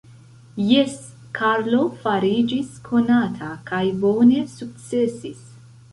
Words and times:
Jes, 0.67 0.93
Karlo 1.39 1.83
fariĝis 2.05 2.71
konata 2.89 3.53
kaj 3.71 3.83
bone 4.07 4.43
sukcesis. 4.59 5.45